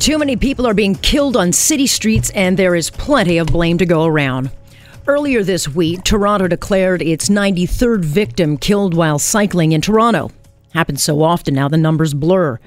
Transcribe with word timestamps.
Too 0.00 0.16
many 0.16 0.34
people 0.34 0.66
are 0.66 0.72
being 0.72 0.94
killed 0.94 1.36
on 1.36 1.52
city 1.52 1.86
streets, 1.86 2.30
and 2.30 2.56
there 2.56 2.74
is 2.74 2.88
plenty 2.88 3.36
of 3.36 3.48
blame 3.48 3.76
to 3.76 3.84
go 3.84 4.06
around. 4.06 4.50
Earlier 5.06 5.42
this 5.42 5.68
week, 5.68 6.04
Toronto 6.04 6.48
declared 6.48 7.02
its 7.02 7.28
93rd 7.28 8.02
victim 8.02 8.56
killed 8.56 8.94
while 8.94 9.18
cycling 9.18 9.72
in 9.72 9.82
Toronto. 9.82 10.30
Happens 10.72 11.04
so 11.04 11.22
often 11.22 11.52
now, 11.52 11.68
the 11.68 11.76
numbers 11.76 12.14
blur. 12.14 12.58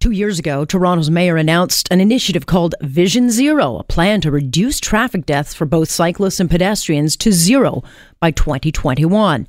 Two 0.00 0.10
years 0.10 0.40
ago, 0.40 0.64
Toronto's 0.64 1.10
mayor 1.10 1.36
announced 1.36 1.86
an 1.92 2.00
initiative 2.00 2.46
called 2.46 2.74
Vision 2.80 3.30
Zero, 3.30 3.78
a 3.78 3.84
plan 3.84 4.20
to 4.22 4.32
reduce 4.32 4.80
traffic 4.80 5.24
deaths 5.24 5.54
for 5.54 5.66
both 5.66 5.88
cyclists 5.88 6.40
and 6.40 6.50
pedestrians 6.50 7.16
to 7.18 7.30
zero 7.30 7.84
by 8.18 8.32
2021. 8.32 9.46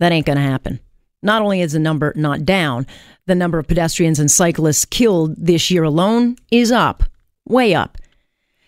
That 0.00 0.10
ain't 0.10 0.26
going 0.26 0.38
to 0.38 0.42
happen. 0.42 0.80
Not 1.24 1.42
only 1.42 1.62
is 1.62 1.72
the 1.72 1.78
number 1.78 2.12
not 2.14 2.44
down, 2.44 2.86
the 3.26 3.34
number 3.34 3.58
of 3.58 3.66
pedestrians 3.66 4.20
and 4.20 4.30
cyclists 4.30 4.84
killed 4.84 5.34
this 5.36 5.70
year 5.70 5.82
alone 5.82 6.36
is 6.50 6.70
up, 6.70 7.02
way 7.46 7.74
up. 7.74 7.96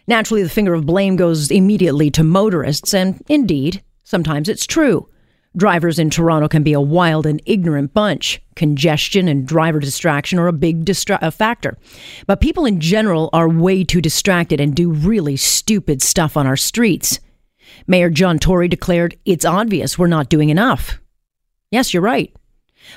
Naturally, 0.09 0.43
the 0.43 0.49
finger 0.49 0.73
of 0.73 0.87
blame 0.87 1.17
goes 1.17 1.51
immediately 1.51 2.11
to 2.13 2.25
motorists, 2.25 2.95
and 2.95 3.23
indeed, 3.29 3.83
sometimes 4.05 4.49
it's 4.49 4.67
true. 4.67 5.07
Drivers 5.55 5.99
in 5.99 6.09
Toronto 6.09 6.49
can 6.49 6.63
be 6.63 6.73
a 6.73 6.81
wild 6.81 7.27
and 7.27 7.43
ignorant 7.45 7.93
bunch. 7.93 8.41
Congestion 8.57 9.29
and 9.29 9.47
driver 9.47 9.79
distraction 9.79 10.39
are 10.39 10.49
a 10.49 10.53
big 10.53 10.85
distra- 10.85 11.33
factor. 11.33 11.77
But 12.27 12.41
people 12.41 12.65
in 12.65 12.81
general 12.81 13.29
are 13.33 13.49
way 13.49 13.85
too 13.85 14.01
distracted 14.01 14.61
and 14.61 14.75
do 14.75 14.91
really 14.91 15.37
stupid 15.37 16.01
stuff 16.01 16.37
on 16.37 16.47
our 16.47 16.57
streets. 16.57 17.21
Mayor 17.87 18.11
John 18.11 18.39
Tory 18.39 18.69
declared, 18.69 19.19
It's 19.25 19.45
obvious 19.45 19.99
we're 19.99 20.07
not 20.07 20.31
doing 20.31 20.49
enough. 20.49 21.01
Yes, 21.71 21.93
you're 21.93 22.03
right. 22.03 22.35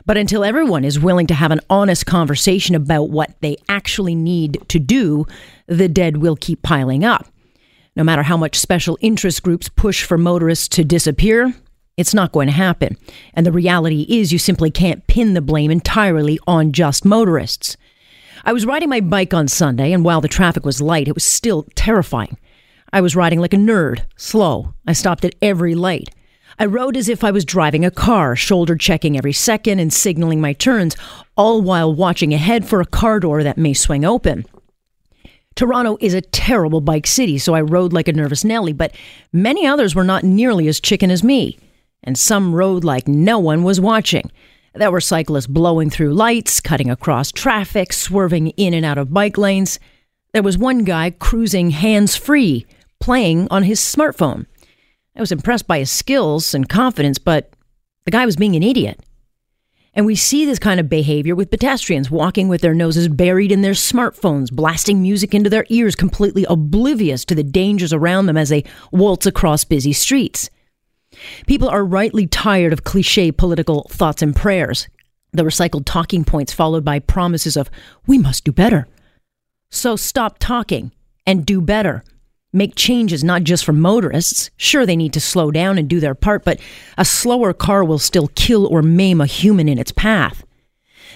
But 0.06 0.18
until 0.18 0.44
everyone 0.44 0.84
is 0.84 1.00
willing 1.00 1.28
to 1.28 1.34
have 1.34 1.52
an 1.52 1.62
honest 1.70 2.06
conversation 2.06 2.76
about 2.76 3.09
what 3.09 3.36
they 3.42 3.58
actually 3.68 4.16
need 4.16 4.58
to 4.70 4.80
do, 4.80 5.26
the 5.68 5.88
dead 5.88 6.18
will 6.18 6.36
keep 6.36 6.62
piling 6.62 7.04
up. 7.04 7.28
No 7.96 8.04
matter 8.04 8.23
how 8.23 8.38
much 8.38 8.58
special 8.58 8.98
interest 9.02 9.44
groups 9.44 9.70
push 9.70 10.04
for 10.04 10.18
motorists 10.18 10.68
to 10.70 10.84
disappear, 10.84 11.54
it's 11.98 12.14
not 12.14 12.31
going 12.31 12.48
to 12.48 12.54
happen. 12.54 12.96
And 13.34 13.46
the 13.46 13.52
reality 13.52 14.06
is, 14.08 14.31
you 14.31 14.40
simply 14.40 14.72
can't 14.72 15.06
pin 15.08 15.34
the 15.34 15.42
blame 15.42 15.70
entirely 15.70 16.40
on 16.48 16.72
just 16.72 17.03
motorists. 17.03 17.76
I 18.46 18.53
was 18.53 18.66
riding 18.66 18.88
my 18.88 19.02
bike 19.02 19.34
on 19.34 19.50
Sunday, 19.50 19.92
and 19.92 20.06
while 20.06 20.22
the 20.22 20.30
traffic 20.30 20.66
was 20.66 20.81
light, 20.81 21.09
it 21.09 21.14
was 21.14 21.26
still 21.26 21.68
terrifying. 21.76 22.38
I 22.94 23.02
was 23.02 23.18
riding 23.18 23.40
like 23.40 23.53
a 23.53 23.58
nerd, 23.58 24.03
slow. 24.16 24.74
I 24.88 24.94
stopped 24.94 25.26
at 25.26 25.36
every 25.42 25.76
light. 25.76 26.09
I 26.58 26.66
rode 26.66 26.97
as 26.97 27.08
if 27.09 27.23
I 27.23 27.31
was 27.31 27.45
driving 27.45 27.86
a 27.86 27.92
car, 27.92 28.36
shoulder 28.36 28.75
checking 28.75 29.17
every 29.17 29.33
second 29.33 29.80
and 29.80 29.94
signaling 29.94 30.42
my 30.42 30.53
turns, 30.53 30.95
all 31.38 31.61
while 31.61 31.94
watching 31.94 32.33
ahead 32.33 32.67
for 32.67 32.81
a 32.81 32.86
car 32.86 33.19
door 33.19 33.44
that 33.44 33.58
may 33.58 33.73
swing 33.73 34.03
open. 34.03 34.45
Toronto 35.56 35.97
is 36.00 36.14
a 36.14 36.22
terrible 36.22 36.81
bike 36.81 37.06
city, 37.06 37.38
so 37.38 37.53
I 37.53 37.61
rode 37.61 37.94
like 37.94 38.08
a 38.08 38.14
nervous 38.14 38.44
Nelly, 38.44 38.73
but 38.73 38.95
many 39.33 39.67
others 39.67 39.94
were 39.94 40.03
not 40.03 40.24
nearly 40.24 40.68
as 40.68 40.79
chicken 40.79 41.12
as 41.12 41.24
me, 41.24 41.57
and 42.03 42.18
some 42.18 42.56
rode 42.56 42.84
like 42.84 43.07
no 43.07 43.40
one 43.40 43.63
was 43.63 43.79
watching. 43.79 44.31
There 44.74 44.91
were 44.91 45.01
cyclists 45.01 45.47
blowing 45.47 45.90
through 45.90 46.13
lights, 46.13 46.59
cutting 46.59 46.90
across 46.90 47.31
traffic, 47.31 47.91
swerving 47.91 48.50
in 48.51 48.74
and 48.74 48.85
out 48.85 48.97
of 48.97 49.13
bike 49.13 49.38
lanes. 49.38 49.79
There 50.31 50.44
was 50.44 50.57
one 50.57 50.84
guy 50.84 51.09
cruising 51.09 51.72
hands 51.72 52.16
free, 52.16 52.66
playing 53.00 53.47
on 53.50 53.63
his 53.63 53.79
smartphone. 53.79 54.45
I 55.19 55.22
was 55.22 55.34
impressed 55.34 55.68
by 55.68 55.80
his 55.80 55.91
skills 55.91 56.53
and 56.53 56.69
confidence, 56.69 57.18
but 57.18 57.52
the 58.06 58.12
guy 58.12 58.25
was 58.25 58.38
being 58.38 58.56
an 58.56 58.63
idiot. 58.63 59.02
And 59.94 60.06
we 60.06 60.16
see 60.16 60.46
this 60.46 60.59
kind 60.59 60.80
of 60.80 60.88
behavior 60.88 61.35
with 61.35 61.52
pedestrians 61.52 62.09
walking 62.09 62.47
with 62.47 62.62
their 62.62 62.74
noses 62.74 63.09
buried 63.09 63.52
in 63.52 63.62
their 63.62 63.74
smartphones, 63.74 64.50
blasting 64.50 65.02
music 65.02 65.34
into 65.35 65.50
their 65.50 65.66
ears, 65.68 65.97
completely 65.97 66.46
oblivious 66.47 67.25
to 67.25 67.35
the 67.35 67.44
dangers 67.44 67.91
around 67.91 68.28
them 68.28 68.38
as 68.38 68.47
they 68.47 68.63
waltz 68.94 69.25
across 69.25 69.66
busy 69.66 69.91
streets. 69.91 70.50
People 71.47 71.68
are 71.68 71.84
rightly 71.84 72.25
tired 72.25 72.72
of 72.72 72.86
cliche 72.86 73.30
political 73.30 73.90
thoughts 73.91 74.22
and 74.22 74.34
prayers, 74.34 74.88
the 75.34 75.44
recycled 75.44 75.84
talking 75.86 76.24
points 76.24 76.53
followed 76.53 76.86
by 76.86 77.00
promises 77.00 77.57
of, 77.57 77.69
we 78.07 78.18
must 78.18 78.46
do 78.46 78.53
better. 78.53 78.88
So 79.69 79.97
stop 79.97 80.38
talking 80.40 80.94
and 81.25 81.46
do 81.46 81.59
better 81.59 82.06
make 82.52 82.76
changes 82.76 83.24
not 83.24 83.44
just 83.44 83.64
for 83.64 83.74
motorists. 83.74 84.50
Sure, 84.58 84.86
they 84.86 84.96
need 84.96 85.14
to 85.14 85.20
slow 85.20 85.52
down 85.52 85.78
and 85.78 85.88
do 85.88 86.00
their 86.00 86.16
part, 86.16 86.44
but 86.44 86.60
a 86.98 87.06
slower 87.06 87.54
car 87.54 87.84
will 87.84 88.00
still 88.00 88.30
kill 88.36 88.66
or 88.66 88.82
maim 88.82 89.22
a 89.22 89.26
human 89.26 89.70
in 89.70 89.78
its 89.78 89.92
path. 89.92 90.44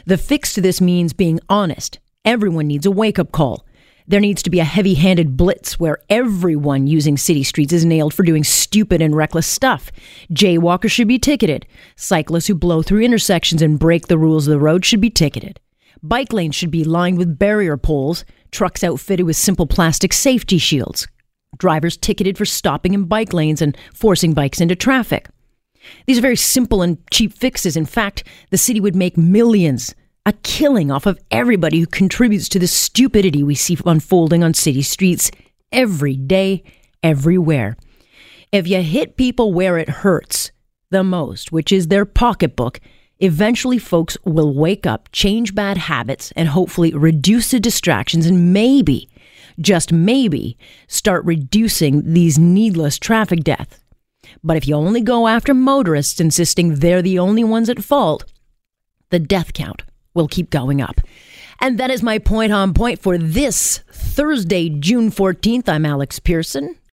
The 0.06 0.18
fix 0.18 0.54
to 0.54 0.62
this 0.62 0.82
means 0.82 1.14
being 1.14 1.40
honest. 1.50 2.00
Everyone 2.26 2.68
needs 2.68 2.86
a 2.86 2.92
wake 2.92 3.20
up 3.20 3.32
call. 3.32 3.66
There 4.06 4.20
needs 4.20 4.44
to 4.44 4.50
be 4.50 4.60
a 4.60 4.66
heavy 4.66 4.96
handed 4.96 5.38
blitz 5.38 5.80
where 5.80 6.00
everyone 6.10 6.88
using 6.88 7.18
city 7.18 7.44
streets 7.44 7.72
is 7.72 7.86
nailed 7.86 8.14
for 8.14 8.24
doing 8.24 8.44
stupid 8.44 9.02
and 9.02 9.16
reckless 9.16 9.48
stuff. 9.48 9.92
Jaywalkers 10.32 10.92
should 10.92 11.08
be 11.08 11.20
ticketed. 11.20 11.66
Cyclists 11.96 12.48
who 12.48 12.56
blow 12.56 12.82
through 12.82 13.02
intersections 13.02 13.62
and 13.62 13.80
break 13.80 14.08
the 14.08 14.18
rules 14.18 14.46
of 14.46 14.52
the 14.52 14.60
road 14.60 14.84
should 14.84 15.00
be 15.00 15.10
ticketed. 15.10 15.60
Bike 16.02 16.34
lanes 16.34 16.54
should 16.54 16.72
be 16.72 16.84
lined 16.84 17.18
with 17.18 17.40
barrier 17.40 17.78
poles, 17.78 18.26
trucks 18.52 18.84
outfitted 18.84 19.26
with 19.26 19.38
simple 19.38 19.66
plastic 19.66 20.12
safety 20.12 20.58
shields, 20.58 21.08
drivers 21.64 21.96
ticketed 21.96 22.38
for 22.38 22.44
stopping 22.44 22.94
in 22.94 23.06
bike 23.06 23.32
lanes 23.32 23.62
and 23.62 23.78
forcing 23.94 24.34
bikes 24.34 24.60
into 24.60 24.76
traffic. 24.76 25.30
These 26.06 26.18
are 26.18 26.28
very 26.30 26.36
simple 26.36 26.82
and 26.82 26.98
cheap 27.10 27.32
fixes. 27.32 27.78
In 27.78 27.86
fact, 27.86 28.26
the 28.50 28.58
city 28.58 28.82
would 28.82 28.98
make 28.98 29.16
millions, 29.16 29.96
a 30.26 30.34
killing 30.44 30.92
off 30.92 31.06
of 31.06 31.18
everybody 31.32 31.80
who 31.80 31.86
contributes 31.86 32.50
to 32.50 32.60
the 32.60 32.68
stupidity 32.68 33.44
we 33.44 33.56
see 33.56 33.78
unfolding 33.86 34.44
on 34.44 34.54
city 34.54 34.82
streets 34.82 35.32
every 35.72 36.18
day, 36.18 36.64
everywhere. 37.02 37.78
If 38.52 38.68
you 38.68 38.82
hit 38.82 39.16
people 39.16 39.54
where 39.54 39.78
it 39.78 39.88
hurts 39.88 40.52
the 40.90 41.02
most, 41.02 41.54
which 41.54 41.72
is 41.72 41.88
their 41.88 42.04
pocketbook, 42.04 42.82
eventually 43.20 43.78
folks 43.78 44.18
will 44.26 44.54
wake 44.54 44.86
up, 44.86 45.08
change 45.14 45.56
bad 45.56 45.78
habits, 45.78 46.34
and 46.36 46.50
hopefully 46.50 46.94
reduce 46.94 47.52
the 47.52 47.60
distractions 47.62 48.26
and 48.26 48.52
maybe 48.52 49.08
just 49.60 49.92
maybe 49.92 50.58
start 50.88 51.24
reducing 51.26 52.14
these 52.14 52.40
needless 52.40 52.98
traffic 52.98 53.44
deaths. 53.44 53.80
But 54.44 54.58
if 54.58 54.68
you 54.68 54.76
only 54.76 55.02
go 55.02 55.28
after 55.28 55.54
motorists 55.54 56.20
insisting 56.20 56.76
they're 56.76 57.02
the 57.02 57.20
only 57.20 57.44
ones 57.44 57.70
at 57.70 57.84
fault, 57.84 58.26
the 59.10 59.20
death 59.20 59.54
count 59.54 59.84
will 60.14 60.28
keep 60.28 60.50
going 60.50 60.82
up. 60.82 61.02
And 61.60 61.78
that 61.80 61.92
is 61.92 62.04
my 62.04 62.20
point 62.20 62.52
on 62.52 62.74
point 62.74 63.00
for 63.00 63.18
this 63.18 63.80
Thursday, 63.92 64.70
June 64.70 65.12
14th. 65.12 65.70
I'm 65.70 65.86
Alex 65.86 66.20
Pearson. 66.20 66.76